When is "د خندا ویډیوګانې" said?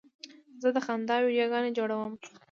0.75-1.71